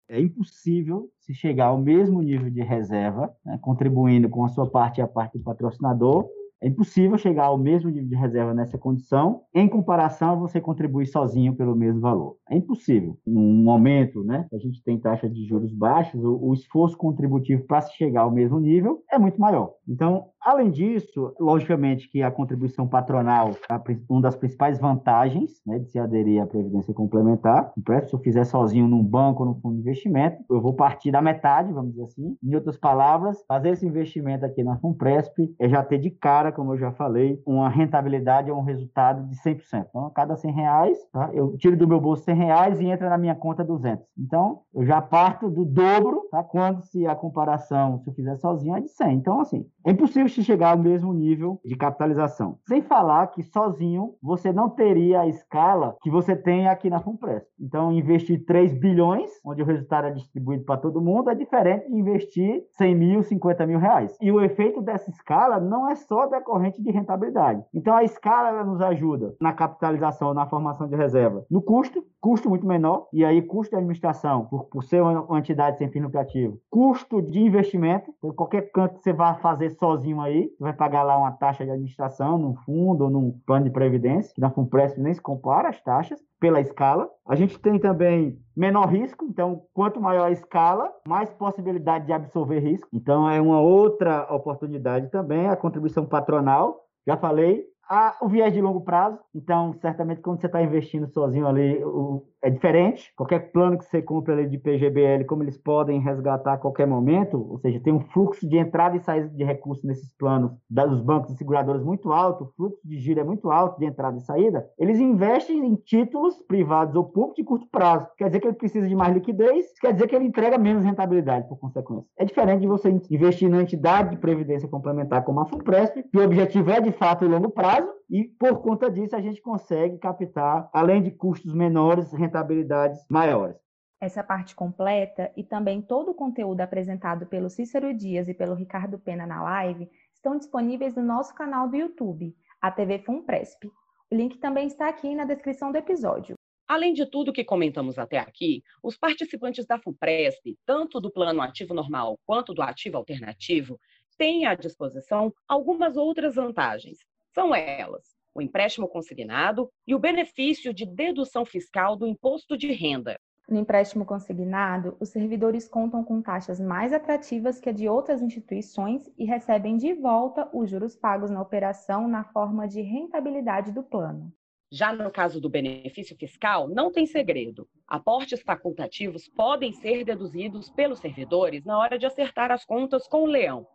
É 0.09 0.19
impossível 0.19 1.09
se 1.17 1.33
chegar 1.33 1.67
ao 1.67 1.79
mesmo 1.79 2.21
nível 2.21 2.49
de 2.49 2.61
reserva, 2.61 3.33
né, 3.45 3.57
contribuindo 3.61 4.27
com 4.27 4.43
a 4.43 4.49
sua 4.49 4.69
parte 4.69 4.97
e 4.97 5.01
a 5.01 5.07
parte 5.07 5.37
do 5.37 5.45
patrocinador, 5.45 6.29
é 6.61 6.67
impossível 6.67 7.17
chegar 7.17 7.45
ao 7.45 7.57
mesmo 7.57 7.89
nível 7.89 8.09
de 8.09 8.15
reserva 8.15 8.53
nessa 8.53 8.77
condição, 8.77 9.41
em 9.53 9.67
comparação 9.67 10.31
a 10.31 10.35
você 10.35 10.59
contribuir 10.59 11.05
sozinho 11.05 11.55
pelo 11.55 11.75
mesmo 11.75 12.01
valor. 12.01 12.37
É 12.49 12.55
impossível. 12.55 13.17
Num 13.25 13.53
momento, 13.63 14.23
né, 14.23 14.45
que 14.49 14.55
a 14.55 14.59
gente 14.59 14.81
tem 14.83 14.99
taxa 14.99 15.29
de 15.29 15.45
juros 15.45 15.71
baixos, 15.73 16.23
o, 16.23 16.37
o 16.41 16.53
esforço 16.53 16.97
contributivo 16.97 17.63
para 17.65 17.81
se 17.81 17.95
chegar 17.95 18.21
ao 18.21 18.31
mesmo 18.31 18.59
nível 18.59 19.03
é 19.11 19.19
muito 19.19 19.39
maior. 19.39 19.73
Então, 19.87 20.27
além 20.41 20.71
disso, 20.71 21.33
logicamente 21.39 22.09
que 22.09 22.21
a 22.21 22.31
contribuição 22.31 22.87
patronal 22.87 23.51
é 23.69 23.97
uma 24.09 24.21
das 24.21 24.35
principais 24.35 24.79
vantagens 24.79 25.61
né, 25.65 25.79
de 25.79 25.89
se 25.89 25.99
aderir 25.99 26.41
à 26.41 26.47
previdência 26.47 26.93
complementar. 26.93 27.71
Se 28.05 28.13
eu 28.13 28.19
fizer 28.19 28.43
sozinho 28.43 28.87
num 28.87 29.03
banco 29.03 29.43
ou 29.43 29.49
num 29.49 29.59
fundo 29.59 29.75
de 29.75 29.81
investimento, 29.81 30.43
eu 30.49 30.61
vou 30.61 30.73
partir 30.73 31.11
da 31.11 31.21
metade, 31.21 31.73
vamos 31.73 31.91
dizer 31.91 32.03
assim. 32.03 32.37
Em 32.43 32.55
outras 32.55 32.77
palavras, 32.77 33.43
fazer 33.47 33.69
esse 33.69 33.85
investimento 33.85 34.45
aqui 34.45 34.63
na 34.63 34.77
Funpresp 34.77 35.37
é 35.59 35.69
já 35.69 35.83
ter 35.83 35.97
de 35.97 36.09
cara 36.09 36.51
como 36.51 36.73
eu 36.73 36.77
já 36.77 36.91
falei, 36.91 37.41
uma 37.45 37.69
rentabilidade 37.69 38.49
ou 38.51 38.57
um 38.57 38.63
resultado 38.63 39.27
de 39.27 39.35
100%. 39.35 39.85
Então, 39.89 40.05
a 40.05 40.11
cada 40.11 40.35
100 40.35 40.51
reais, 40.51 40.97
tá? 41.11 41.29
eu 41.33 41.55
tiro 41.57 41.77
do 41.77 41.87
meu 41.87 41.99
bolso 41.99 42.23
100 42.23 42.35
reais 42.35 42.81
e 42.81 42.85
entra 42.85 43.09
na 43.09 43.17
minha 43.17 43.35
conta 43.35 43.63
200. 43.63 44.05
Então, 44.17 44.61
eu 44.73 44.85
já 44.85 45.01
parto 45.01 45.49
do 45.49 45.65
dobro, 45.65 46.27
tá? 46.31 46.43
quando 46.43 46.81
se 46.83 47.05
a 47.05 47.15
comparação, 47.15 47.99
se 47.99 48.09
eu 48.09 48.13
fizer 48.13 48.35
sozinho, 48.37 48.75
é 48.75 48.81
de 48.81 48.89
100. 48.89 49.13
Então, 49.13 49.39
assim, 49.39 49.65
é 49.85 49.91
impossível 49.91 50.26
se 50.33 50.43
chegar 50.43 50.71
ao 50.71 50.77
mesmo 50.77 51.13
nível 51.13 51.59
de 51.63 51.75
capitalização. 51.75 52.57
Sem 52.67 52.81
falar 52.81 53.27
que 53.27 53.43
sozinho 53.43 54.15
você 54.21 54.51
não 54.51 54.69
teria 54.69 55.21
a 55.21 55.27
escala 55.27 55.95
que 56.01 56.09
você 56.09 56.35
tem 56.35 56.67
aqui 56.67 56.89
na 56.89 56.99
Funpress. 56.99 57.45
Então, 57.59 57.91
investir 57.91 58.45
3 58.45 58.73
bilhões, 58.73 59.29
onde 59.45 59.61
o 59.61 59.65
resultado 59.65 60.07
é 60.07 60.11
distribuído 60.11 60.63
para 60.63 60.77
todo 60.77 61.01
mundo, 61.01 61.29
é 61.29 61.35
diferente 61.35 61.87
de 61.87 61.95
investir 61.95 62.63
100 62.77 62.95
mil, 62.95 63.23
50 63.23 63.65
mil 63.65 63.79
reais. 63.79 64.15
E 64.21 64.31
o 64.31 64.41
efeito 64.41 64.81
dessa 64.81 65.09
escala 65.09 65.59
não 65.59 65.89
é 65.89 65.95
só 65.95 66.27
decorrente 66.27 66.81
de 66.81 66.91
rentabilidade. 66.91 67.63
Então, 67.73 67.95
a 67.95 68.03
escala 68.03 68.63
nos 68.63 68.81
ajuda 68.81 69.35
na 69.39 69.53
capitalização, 69.53 70.33
na 70.33 70.45
formação 70.45 70.87
de 70.87 70.95
reserva, 70.95 71.45
no 71.49 71.61
custo, 71.61 72.03
custo 72.19 72.49
muito 72.49 72.65
menor, 72.65 73.07
e 73.13 73.23
aí 73.23 73.41
custo 73.41 73.71
de 73.71 73.77
administração, 73.77 74.45
por, 74.45 74.65
por 74.65 74.83
ser 74.83 75.01
uma 75.01 75.39
entidade 75.39 75.77
sem 75.77 75.89
fim 75.89 76.01
lucrativo, 76.01 76.59
custo 76.69 77.21
de 77.21 77.39
investimento, 77.39 78.13
por 78.21 78.33
qualquer 78.33 78.71
canto 78.71 78.95
que 78.95 79.03
você 79.03 79.13
vá 79.13 79.35
fazer 79.35 79.71
sozinho 79.71 80.16
aí, 80.21 80.49
vai 80.59 80.73
pagar 80.73 81.03
lá 81.03 81.17
uma 81.17 81.31
taxa 81.31 81.65
de 81.65 81.71
administração 81.71 82.37
num 82.37 82.55
fundo 82.55 83.05
ou 83.05 83.09
num 83.09 83.31
plano 83.45 83.65
de 83.65 83.71
previdência, 83.71 84.33
que 84.33 84.41
na 84.41 84.49
Funpresp 84.49 84.97
nem 84.97 85.13
se 85.13 85.21
compara 85.21 85.69
as 85.69 85.81
taxas, 85.81 86.19
pela 86.39 86.61
escala. 86.61 87.09
A 87.27 87.35
gente 87.35 87.59
tem 87.59 87.79
também 87.79 88.37
menor 88.55 88.87
risco, 88.87 89.25
então 89.25 89.63
quanto 89.73 89.99
maior 89.99 90.25
a 90.25 90.31
escala, 90.31 90.91
mais 91.07 91.29
possibilidade 91.31 92.05
de 92.05 92.13
absorver 92.13 92.59
risco. 92.59 92.87
Então 92.93 93.29
é 93.29 93.41
uma 93.41 93.59
outra 93.59 94.27
oportunidade 94.33 95.09
também 95.09 95.47
a 95.47 95.55
contribuição 95.55 96.05
patronal. 96.05 96.83
Já 97.05 97.17
falei, 97.17 97.63
a, 97.89 98.17
o 98.21 98.27
viés 98.27 98.53
de 98.53 98.61
longo 98.61 98.81
prazo. 98.81 99.19
Então, 99.33 99.73
certamente, 99.81 100.21
quando 100.21 100.39
você 100.39 100.47
está 100.47 100.61
investindo 100.61 101.07
sozinho 101.07 101.47
ali, 101.47 101.83
o, 101.83 102.23
é 102.41 102.49
diferente. 102.49 103.11
Qualquer 103.15 103.51
plano 103.51 103.77
que 103.77 103.85
você 103.85 104.01
compra 104.01 104.33
ali 104.33 104.47
de 104.47 104.57
PGBL, 104.57 105.25
como 105.25 105.43
eles 105.43 105.57
podem 105.57 105.99
resgatar 105.99 106.53
a 106.53 106.57
qualquer 106.57 106.87
momento, 106.87 107.45
ou 107.49 107.59
seja, 107.59 107.79
tem 107.79 107.93
um 107.93 107.99
fluxo 107.99 108.47
de 108.47 108.57
entrada 108.57 108.95
e 108.95 108.99
saída 108.99 109.27
de 109.29 109.43
recursos 109.43 109.83
nesses 109.83 110.09
planos 110.17 110.51
dos 110.69 111.01
bancos 111.01 111.33
e 111.33 111.37
seguradoras 111.37 111.83
muito 111.83 112.11
alto, 112.11 112.45
o 112.45 112.51
fluxo 112.55 112.79
de 112.85 112.97
giro 112.99 113.19
é 113.19 113.23
muito 113.23 113.51
alto 113.51 113.79
de 113.79 113.85
entrada 113.85 114.17
e 114.17 114.21
saída, 114.21 114.65
eles 114.77 114.99
investem 114.99 115.65
em 115.65 115.75
títulos 115.75 116.35
privados 116.47 116.95
ou 116.95 117.03
públicos 117.03 117.35
de 117.37 117.43
curto 117.43 117.67
prazo. 117.69 118.07
Quer 118.17 118.27
dizer 118.27 118.39
que 118.39 118.47
ele 118.47 118.55
precisa 118.55 118.87
de 118.87 118.95
mais 118.95 119.13
liquidez, 119.13 119.65
quer 119.79 119.93
dizer 119.93 120.07
que 120.07 120.15
ele 120.15 120.25
entrega 120.25 120.57
menos 120.57 120.83
rentabilidade 120.83 121.47
por 121.47 121.57
consequência. 121.57 122.07
É 122.17 122.25
diferente 122.25 122.61
de 122.61 122.67
você 122.67 122.89
investir 122.89 123.49
na 123.49 123.61
entidade 123.61 124.11
de 124.11 124.17
previdência 124.17 124.69
complementar 124.69 125.23
como 125.23 125.39
a 125.39 125.45
FUNPRESP, 125.45 126.03
que 126.03 126.17
o 126.17 126.23
objetivo 126.23 126.69
é 126.71 126.79
de 126.79 126.91
fato 126.91 127.25
o 127.25 127.29
longo 127.29 127.49
prazo, 127.49 127.76
e 128.09 128.23
por 128.23 128.61
conta 128.61 128.89
disso 128.89 129.15
a 129.15 129.21
gente 129.21 129.41
consegue 129.41 129.97
captar, 129.97 130.69
além 130.73 131.01
de 131.01 131.11
custos 131.11 131.53
menores, 131.53 132.11
rentabilidades 132.13 132.99
maiores. 133.09 133.57
Essa 133.99 134.23
parte 134.23 134.55
completa 134.55 135.31
e 135.35 135.43
também 135.43 135.81
todo 135.81 136.11
o 136.11 136.15
conteúdo 136.15 136.61
apresentado 136.61 137.25
pelo 137.25 137.49
Cícero 137.49 137.93
Dias 137.93 138.27
e 138.27 138.33
pelo 138.33 138.53
Ricardo 138.53 138.99
Pena 138.99 139.25
na 139.25 139.41
live 139.41 139.89
estão 140.13 140.37
disponíveis 140.37 140.95
no 140.95 141.03
nosso 141.03 141.33
canal 141.33 141.67
do 141.67 141.75
YouTube, 141.75 142.35
a 142.61 142.71
TV 142.71 142.99
Funpresp. 142.99 143.65
O 144.11 144.15
link 144.15 144.37
também 144.37 144.67
está 144.67 144.87
aqui 144.87 145.13
na 145.15 145.25
descrição 145.25 145.71
do 145.71 145.77
episódio. 145.77 146.35
Além 146.67 146.93
de 146.93 147.05
tudo 147.05 147.33
que 147.33 147.45
comentamos 147.45 147.97
até 147.97 148.19
aqui, 148.19 148.61
os 148.83 148.97
participantes 148.97 149.65
da 149.65 149.79
FUNPRESP, 149.79 150.57
tanto 150.65 150.99
do 150.99 151.11
plano 151.11 151.41
ativo 151.41 151.73
normal 151.73 152.19
quanto 152.25 152.53
do 152.53 152.61
ativo 152.61 152.97
alternativo, 152.97 153.79
têm 154.17 154.45
à 154.45 154.53
disposição 154.53 155.33
algumas 155.47 155.95
outras 155.95 156.35
vantagens. 156.35 156.97
São 157.37 157.53
elas: 157.53 158.17
o 158.33 158.41
empréstimo 158.41 158.87
consignado 158.87 159.69
e 159.85 159.93
o 159.93 159.99
benefício 159.99 160.73
de 160.73 160.87
dedução 160.87 161.45
fiscal 161.45 161.95
do 161.95 162.07
imposto 162.07 162.57
de 162.57 162.71
renda. 162.71 163.15
No 163.47 163.59
empréstimo 163.59 164.03
consignado, 164.07 164.97
os 164.99 165.09
servidores 165.09 165.69
contam 165.69 166.03
com 166.03 166.19
taxas 166.19 166.59
mais 166.59 166.91
atrativas 166.91 167.59
que 167.59 167.69
a 167.69 167.71
de 167.71 167.87
outras 167.87 168.23
instituições 168.23 169.07
e 169.15 169.23
recebem 169.23 169.77
de 169.77 169.93
volta 169.93 170.49
os 170.51 170.67
juros 170.67 170.95
pagos 170.95 171.29
na 171.29 171.39
operação 171.39 172.07
na 172.07 172.23
forma 172.23 172.67
de 172.67 172.81
rentabilidade 172.81 173.71
do 173.71 173.83
plano. 173.83 174.33
Já 174.71 174.91
no 174.91 175.11
caso 175.11 175.39
do 175.39 175.47
benefício 175.47 176.17
fiscal, 176.17 176.67
não 176.67 176.91
tem 176.91 177.05
segredo. 177.05 177.69
Aportes 177.87 178.41
facultativos 178.41 179.27
podem 179.27 179.71
ser 179.73 180.03
deduzidos 180.03 180.71
pelos 180.71 180.97
servidores 180.97 181.63
na 181.63 181.77
hora 181.77 181.99
de 181.99 182.07
acertar 182.07 182.51
as 182.51 182.65
contas 182.65 183.07
com 183.07 183.21
o 183.21 183.27
leão. 183.27 183.67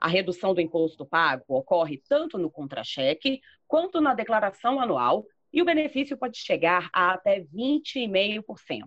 A 0.00 0.08
redução 0.08 0.54
do 0.54 0.62
imposto 0.62 1.04
pago 1.04 1.44
ocorre 1.48 2.02
tanto 2.08 2.38
no 2.38 2.50
contra-cheque 2.50 3.40
quanto 3.68 4.00
na 4.00 4.14
declaração 4.14 4.80
anual 4.80 5.26
e 5.52 5.60
o 5.60 5.64
benefício 5.64 6.16
pode 6.16 6.38
chegar 6.38 6.88
a 6.92 7.12
até 7.12 7.40
20,5%. 7.40 8.86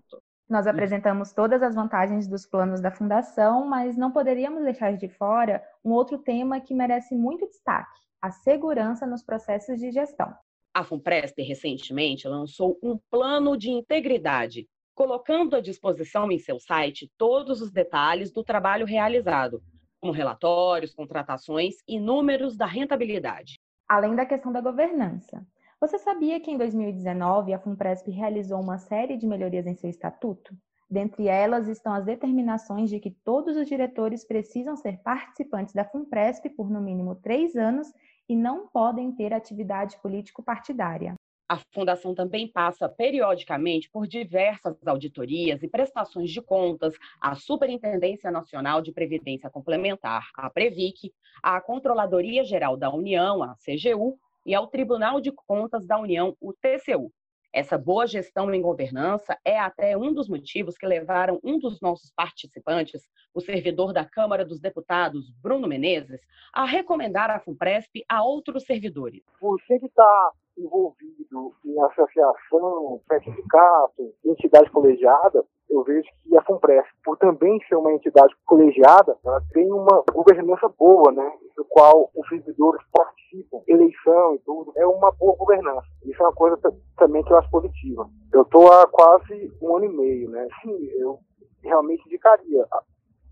Nós 0.49 0.65
apresentamos 0.65 1.31
todas 1.31 1.61
as 1.61 1.75
vantagens 1.75 2.27
dos 2.27 2.45
planos 2.45 2.81
da 2.81 2.91
Fundação, 2.91 3.65
mas 3.65 3.95
não 3.95 4.11
poderíamos 4.11 4.63
deixar 4.63 4.97
de 4.97 5.07
fora 5.07 5.63
um 5.85 5.91
outro 5.91 6.17
tema 6.17 6.59
que 6.59 6.73
merece 6.73 7.15
muito 7.15 7.47
destaque: 7.47 7.99
a 8.19 8.31
segurança 8.31 9.05
nos 9.05 9.23
processos 9.23 9.79
de 9.79 9.91
gestão. 9.91 10.33
A 10.73 10.83
FUNPRESP 10.83 11.43
recentemente 11.43 12.27
lançou 12.27 12.79
um 12.81 12.97
plano 13.11 13.55
de 13.55 13.69
integridade, 13.69 14.67
colocando 14.95 15.55
à 15.55 15.61
disposição 15.61 16.31
em 16.31 16.39
seu 16.39 16.59
site 16.59 17.11
todos 17.17 17.61
os 17.61 17.71
detalhes 17.71 18.31
do 18.31 18.43
trabalho 18.43 18.85
realizado, 18.85 19.61
como 20.03 20.11
relatórios, 20.11 20.93
contratações 20.93 21.75
e 21.87 21.97
números 21.97 22.57
da 22.57 22.65
rentabilidade. 22.65 23.57
Além 23.87 24.13
da 24.13 24.25
questão 24.25 24.51
da 24.51 24.59
governança. 24.59 25.47
Você 25.79 25.97
sabia 25.97 26.41
que 26.41 26.51
em 26.51 26.57
2019 26.57 27.53
a 27.53 27.59
FUNPRESP 27.59 28.11
realizou 28.11 28.59
uma 28.59 28.77
série 28.77 29.15
de 29.15 29.25
melhorias 29.25 29.65
em 29.65 29.75
seu 29.75 29.89
estatuto? 29.89 30.53
Dentre 30.89 31.29
elas 31.29 31.69
estão 31.69 31.93
as 31.93 32.03
determinações 32.03 32.89
de 32.89 32.99
que 32.99 33.11
todos 33.11 33.55
os 33.55 33.65
diretores 33.65 34.25
precisam 34.25 34.75
ser 34.75 34.97
participantes 35.01 35.73
da 35.73 35.85
FUNPRESP 35.85 36.49
por 36.49 36.69
no 36.69 36.81
mínimo 36.81 37.15
três 37.15 37.55
anos 37.55 37.87
e 38.27 38.35
não 38.35 38.67
podem 38.67 39.09
ter 39.13 39.33
atividade 39.33 39.97
político-partidária. 40.01 41.15
A 41.53 41.57
Fundação 41.71 42.15
também 42.15 42.47
passa 42.47 42.89
periodicamente 42.89 43.87
por 43.87 44.07
diversas 44.07 44.75
auditorias 44.87 45.61
e 45.61 45.67
prestações 45.67 46.31
de 46.31 46.41
contas 46.41 46.95
à 47.21 47.35
Superintendência 47.35 48.31
Nacional 48.31 48.81
de 48.81 48.91
Previdência 48.91 49.51
Complementar, 49.51 50.31
a 50.35 50.49
Previc, 50.49 51.13
à 51.43 51.61
Controladoria 51.61 52.43
Geral 52.43 52.75
da 52.75 52.91
União, 52.91 53.43
a 53.43 53.53
CGU, 53.57 54.17
e 54.43 54.55
ao 54.55 54.65
Tribunal 54.65 55.21
de 55.21 55.31
Contas 55.31 55.85
da 55.85 55.99
União, 55.99 56.35
o 56.41 56.53
TCU. 56.53 57.13
Essa 57.53 57.77
boa 57.77 58.07
gestão 58.07 58.51
em 58.51 58.59
governança 58.59 59.37
é 59.45 59.59
até 59.59 59.95
um 59.95 60.11
dos 60.11 60.27
motivos 60.27 60.75
que 60.75 60.87
levaram 60.87 61.39
um 61.43 61.59
dos 61.59 61.79
nossos 61.79 62.11
participantes, 62.15 63.07
o 63.31 63.39
servidor 63.39 63.93
da 63.93 64.03
Câmara 64.03 64.43
dos 64.43 64.59
Deputados, 64.59 65.29
Bruno 65.39 65.67
Menezes, 65.67 66.19
a 66.51 66.65
recomendar 66.65 67.29
a 67.29 67.39
FUNPRESP 67.39 68.03
a 68.09 68.23
outros 68.23 68.63
servidores. 68.63 69.21
Você 69.39 69.77
que 69.77 69.85
está 69.85 70.31
envolvido 70.57 71.53
em 71.65 71.81
associação, 71.81 73.01
certificato, 73.07 74.13
entidade 74.25 74.69
colegiada, 74.71 75.43
eu 75.69 75.83
vejo 75.83 76.07
que 76.23 76.37
a 76.37 76.43
FUNPRESP, 76.43 76.89
por 77.03 77.17
também 77.17 77.59
ser 77.67 77.75
uma 77.75 77.91
entidade 77.91 78.33
colegiada, 78.45 79.17
ela 79.25 79.41
tem 79.51 79.71
uma 79.71 80.03
governança 80.11 80.69
boa, 80.77 81.11
né? 81.11 81.31
Do 81.55 81.65
qual 81.65 82.11
os 82.15 82.27
servidores 82.27 82.81
participam, 82.91 83.61
eleição 83.67 84.35
e 84.35 84.39
tudo, 84.39 84.71
é 84.75 84.85
uma 84.85 85.11
boa 85.11 85.35
governança. 85.35 85.87
Isso 86.05 86.21
é 86.21 86.25
uma 86.25 86.33
coisa 86.33 86.57
também 86.97 87.23
que 87.23 87.33
eu 87.33 87.37
acho 87.37 87.49
positiva. 87.49 88.07
Eu 88.31 88.43
estou 88.43 88.71
há 88.71 88.87
quase 88.87 89.51
um 89.61 89.75
ano 89.75 89.85
e 89.85 89.89
meio, 89.89 90.29
né? 90.29 90.47
Sim, 90.61 90.77
eu 90.99 91.19
realmente 91.63 92.05
indicaria. 92.05 92.67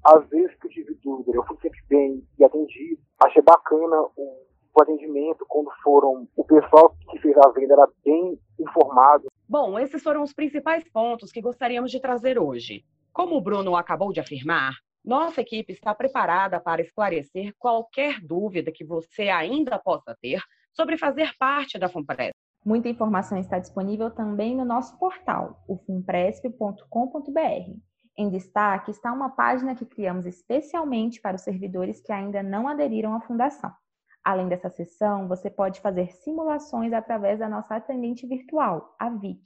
Às 0.04 0.28
vezes 0.30 0.56
que 0.60 0.66
eu 0.66 0.72
tive 0.72 0.96
dúvida, 1.04 1.32
eu 1.36 1.46
fui 1.46 1.58
sempre 1.62 1.80
bem 1.88 2.24
e 2.40 2.44
atendi. 2.44 2.98
Achei 3.24 3.42
bacana 3.44 4.02
o 4.18 4.51
o 4.74 4.82
atendimento, 4.82 5.46
quando 5.48 5.72
foram. 5.84 6.28
O 6.36 6.44
pessoal 6.44 6.96
que 7.10 7.20
fez 7.20 7.36
a 7.38 7.50
venda 7.50 7.74
era 7.74 7.88
bem 8.04 8.40
informado. 8.60 9.28
Bom, 9.48 9.78
esses 9.78 10.02
foram 10.02 10.24
os 10.24 10.34
principais 10.34 10.84
pontos 10.92 11.32
que 11.32 11.42
gostaríamos 11.42 11.92
de 11.92 12.00
trazer 12.00 12.40
hoje. 12.40 12.84
Como 13.12 13.36
o 13.36 13.42
Bruno 13.42 13.76
acabou 13.76 14.14
de 14.14 14.20
afirmar, 14.20 14.74
nossa 15.04 15.42
equipe 15.42 15.74
está 15.74 15.94
preparada 15.94 16.60
para 16.60 16.82
esclarecer 16.82 17.54
qualquer 17.58 18.22
dúvida 18.22 18.72
que 18.72 18.86
você 18.86 19.30
ainda 19.30 19.78
possa 19.80 20.16
ter 20.22 20.42
sobre 20.72 20.98
fazer 20.98 21.32
parte 21.38 21.78
da 21.78 21.90
FUNPRESP. 21.90 22.34
Muita 22.64 22.88
informação 22.88 23.38
está 23.40 23.58
disponível 23.58 24.12
também 24.12 24.56
no 24.56 24.64
nosso 24.64 24.98
portal, 25.00 25.64
o 25.68 25.78
funpresp.com.br. 25.78 27.76
Em 28.16 28.30
destaque 28.30 28.92
está 28.92 29.12
uma 29.12 29.32
página 29.32 29.74
que 29.74 29.86
criamos 29.86 30.28
especialmente 30.28 31.20
para 31.20 31.36
os 31.36 31.42
servidores 31.42 32.00
que 32.00 32.12
ainda 32.12 32.44
não 32.44 32.68
aderiram 32.68 33.16
à 33.16 33.22
fundação. 33.22 33.72
Além 34.24 34.48
dessa 34.48 34.70
sessão, 34.70 35.28
você 35.28 35.50
pode 35.50 35.82
fazer 35.82 36.12
simulações 36.12 36.94
através 36.94 37.40
da 37.40 37.50
nossa 37.50 37.76
atendente 37.76 38.28
virtual, 38.28 38.96
a 39.00 39.10
Vic. 39.10 39.42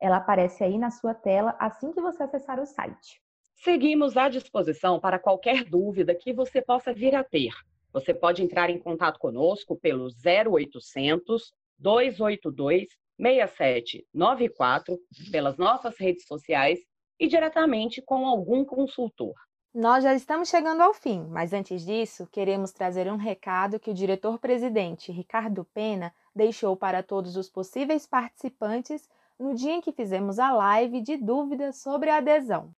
Ela 0.00 0.16
aparece 0.16 0.64
aí 0.64 0.76
na 0.78 0.90
sua 0.90 1.14
tela 1.14 1.56
assim 1.58 1.92
que 1.92 2.00
você 2.00 2.24
acessar 2.24 2.60
o 2.60 2.66
site. 2.66 3.22
Seguimos 3.54 4.16
à 4.16 4.28
disposição 4.28 5.00
para 5.00 5.18
qualquer 5.18 5.64
dúvida 5.64 6.14
que 6.14 6.32
você 6.32 6.60
possa 6.60 6.92
vir 6.92 7.14
a 7.14 7.24
ter. 7.24 7.52
Você 7.92 8.12
pode 8.12 8.42
entrar 8.42 8.68
em 8.68 8.78
contato 8.78 9.18
conosco 9.18 9.76
pelo 9.76 10.08
0800 10.08 11.54
282 11.78 12.88
6794 13.18 14.98
pelas 15.30 15.56
nossas 15.56 15.98
redes 15.98 16.26
sociais 16.26 16.78
e 17.18 17.26
diretamente 17.26 18.02
com 18.02 18.26
algum 18.26 18.64
consultor. 18.64 19.34
Nós 19.78 20.02
já 20.02 20.14
estamos 20.14 20.48
chegando 20.48 20.80
ao 20.80 20.94
fim, 20.94 21.26
mas 21.28 21.52
antes 21.52 21.84
disso, 21.84 22.26
queremos 22.32 22.72
trazer 22.72 23.12
um 23.12 23.18
recado 23.18 23.78
que 23.78 23.90
o 23.90 23.94
diretor-presidente 23.94 25.12
Ricardo 25.12 25.66
Pena 25.66 26.14
deixou 26.34 26.74
para 26.74 27.02
todos 27.02 27.36
os 27.36 27.50
possíveis 27.50 28.06
participantes 28.06 29.06
no 29.38 29.54
dia 29.54 29.72
em 29.72 29.82
que 29.82 29.92
fizemos 29.92 30.38
a 30.38 30.50
live 30.50 31.02
de 31.02 31.18
dúvidas 31.18 31.76
sobre 31.76 32.08
a 32.08 32.16
adesão. 32.16 32.74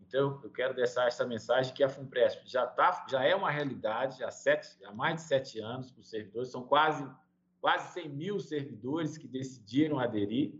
Então, 0.00 0.40
eu 0.42 0.50
quero 0.50 0.74
deixar 0.74 1.06
essa 1.06 1.24
mensagem 1.24 1.72
que 1.72 1.84
a 1.84 1.88
FUNPRESP 1.88 2.50
já, 2.50 2.66
tá, 2.66 3.06
já 3.08 3.22
é 3.22 3.36
uma 3.36 3.52
realidade 3.52 4.24
há, 4.24 4.32
sete, 4.32 4.84
há 4.84 4.92
mais 4.92 5.14
de 5.14 5.22
sete 5.22 5.60
anos 5.60 5.92
para 5.92 6.00
os 6.00 6.10
servidores, 6.10 6.50
são 6.50 6.64
quase, 6.64 7.08
quase 7.60 7.92
100 7.92 8.08
mil 8.08 8.40
servidores 8.40 9.16
que 9.16 9.28
decidiram 9.28 10.00
aderir. 10.00 10.58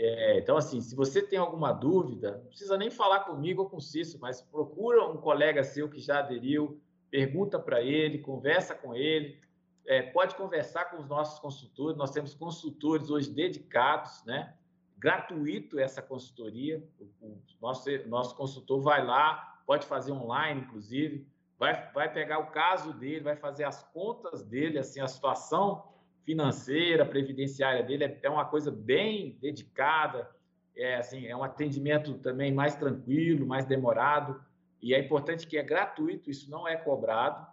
É, 0.00 0.38
então, 0.38 0.56
assim, 0.56 0.80
se 0.80 0.94
você 0.94 1.20
tem 1.20 1.40
alguma 1.40 1.72
dúvida, 1.72 2.38
não 2.38 2.50
precisa 2.50 2.78
nem 2.78 2.88
falar 2.88 3.24
comigo 3.24 3.62
ou 3.62 3.68
com 3.68 3.78
o 3.78 3.80
Cício, 3.80 4.16
mas 4.20 4.40
procura 4.40 5.04
um 5.04 5.16
colega 5.16 5.64
seu 5.64 5.88
que 5.90 5.98
já 5.98 6.20
aderiu, 6.20 6.80
pergunta 7.10 7.58
para 7.58 7.82
ele, 7.82 8.18
conversa 8.18 8.76
com 8.76 8.94
ele, 8.94 9.40
é, 9.84 10.00
pode 10.02 10.36
conversar 10.36 10.84
com 10.84 10.98
os 10.98 11.08
nossos 11.08 11.40
consultores. 11.40 11.98
Nós 11.98 12.12
temos 12.12 12.32
consultores 12.32 13.10
hoje 13.10 13.28
dedicados, 13.28 14.22
né? 14.24 14.54
Gratuito 14.96 15.80
essa 15.80 16.00
consultoria. 16.00 16.80
O, 17.20 17.36
nosso, 17.60 17.90
nosso 18.06 18.36
consultor 18.36 18.80
vai 18.80 19.04
lá, 19.04 19.60
pode 19.66 19.84
fazer 19.84 20.12
online, 20.12 20.60
inclusive, 20.60 21.26
vai, 21.58 21.90
vai 21.90 22.12
pegar 22.12 22.38
o 22.38 22.52
caso 22.52 22.92
dele, 22.92 23.24
vai 23.24 23.34
fazer 23.34 23.64
as 23.64 23.82
contas 23.82 24.44
dele, 24.44 24.78
assim, 24.78 25.00
a 25.00 25.08
situação 25.08 25.82
financeira, 26.28 27.06
previdenciária 27.06 27.82
dele 27.82 28.04
é, 28.04 28.18
é 28.24 28.28
uma 28.28 28.44
coisa 28.44 28.70
bem 28.70 29.38
dedicada, 29.40 30.28
é 30.76 30.96
assim, 30.96 31.26
é 31.26 31.34
um 31.34 31.42
atendimento 31.42 32.18
também 32.18 32.52
mais 32.52 32.76
tranquilo, 32.76 33.46
mais 33.46 33.64
demorado, 33.64 34.38
e 34.82 34.92
é 34.92 35.00
importante 35.00 35.46
que 35.46 35.56
é 35.56 35.62
gratuito, 35.62 36.30
isso 36.30 36.50
não 36.50 36.68
é 36.68 36.76
cobrado. 36.76 37.46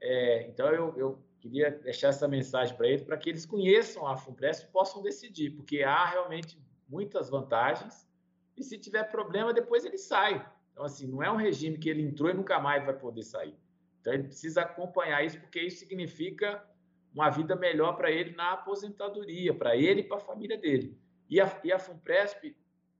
É, 0.00 0.46
então, 0.48 0.66
eu, 0.68 0.94
eu, 0.96 1.22
queria 1.40 1.72
deixar 1.72 2.08
essa 2.08 2.26
mensagem 2.26 2.74
para 2.74 2.88
eles, 2.88 3.02
para 3.02 3.18
que 3.18 3.28
eles 3.28 3.44
conheçam 3.44 4.06
a 4.06 4.16
FUNPRES 4.16 4.60
e 4.60 4.66
possam 4.68 5.02
decidir, 5.02 5.50
porque 5.50 5.82
há 5.82 6.06
realmente 6.06 6.56
muitas 6.88 7.28
vantagens, 7.28 8.08
e 8.56 8.62
se 8.62 8.78
tiver 8.78 9.04
problema, 9.10 9.52
depois 9.52 9.84
ele 9.84 9.98
sai. 9.98 10.34
Então, 10.72 10.84
assim, 10.84 11.06
não 11.06 11.22
é 11.22 11.30
um 11.30 11.36
regime 11.36 11.76
que 11.76 11.90
ele 11.90 12.00
entrou 12.00 12.30
e 12.30 12.34
nunca 12.34 12.58
mais 12.58 12.82
vai 12.82 12.94
poder 12.94 13.24
sair. 13.24 13.54
Então, 14.00 14.14
ele 14.14 14.22
precisa 14.22 14.62
acompanhar 14.62 15.22
isso, 15.22 15.38
porque 15.38 15.60
isso 15.60 15.80
significa 15.80 16.64
uma 17.14 17.30
vida 17.30 17.54
melhor 17.54 17.96
para 17.96 18.10
ele 18.10 18.34
na 18.34 18.52
aposentadoria, 18.52 19.54
para 19.54 19.76
ele 19.76 20.00
e 20.00 20.04
para 20.04 20.16
a 20.16 20.20
família 20.20 20.56
dele. 20.56 20.98
E 21.28 21.40
a, 21.40 21.60
e 21.62 21.72
a 21.72 21.78
FUNPRESP, 21.78 22.56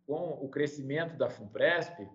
com 0.07 0.39
o 0.41 0.49
crescimento 0.49 1.17
da 1.17 1.29
FUNPRESP, 1.29 2.09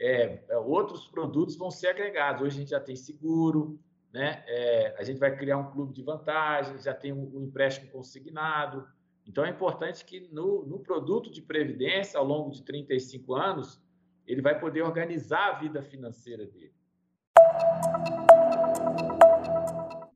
é, 0.00 0.44
é, 0.48 0.56
outros 0.58 1.06
produtos 1.06 1.56
vão 1.56 1.70
ser 1.70 1.88
agregados. 1.88 2.42
Hoje 2.42 2.56
a 2.56 2.60
gente 2.60 2.70
já 2.70 2.80
tem 2.80 2.96
seguro, 2.96 3.78
né? 4.12 4.44
É, 4.46 4.94
a 4.98 5.02
gente 5.02 5.18
vai 5.18 5.36
criar 5.36 5.58
um 5.58 5.70
clube 5.70 5.92
de 5.92 6.02
vantagens, 6.02 6.84
já 6.84 6.94
tem 6.94 7.12
um, 7.12 7.36
um 7.36 7.44
empréstimo 7.44 7.90
consignado. 7.90 8.86
Então 9.26 9.44
é 9.44 9.50
importante 9.50 10.04
que 10.04 10.28
no, 10.32 10.64
no 10.64 10.78
produto 10.78 11.30
de 11.30 11.42
previdência, 11.42 12.18
ao 12.18 12.24
longo 12.24 12.50
de 12.50 12.62
35 12.62 13.34
anos, 13.34 13.80
ele 14.26 14.40
vai 14.40 14.58
poder 14.58 14.82
organizar 14.82 15.48
a 15.48 15.58
vida 15.58 15.82
financeira 15.82 16.46
dele. 16.46 16.74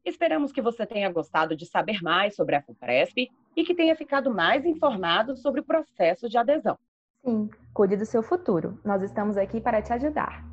Esperamos 0.05 0.51
que 0.51 0.61
você 0.61 0.85
tenha 0.85 1.11
gostado 1.11 1.57
de 1.57 1.65
saber 1.65 2.03
mais 2.03 2.35
sobre 2.35 2.57
a 2.57 2.63
FUPRESP 2.63 3.31
e 3.57 3.65
que 3.65 3.75
tenha 3.75 3.95
ficado 3.95 4.35
mais 4.35 4.65
informado 4.65 5.37
sobre 5.37 5.61
o 5.61 5.65
processo 5.65 6.29
de 6.29 6.37
adesão. 6.37 6.77
Sim, 7.25 7.49
cuide 7.73 7.97
do 7.97 8.05
seu 8.05 8.23
futuro. 8.23 8.81
Nós 8.85 9.03
estamos 9.03 9.37
aqui 9.37 9.61
para 9.61 9.81
te 9.81 9.93
ajudar. 9.93 10.52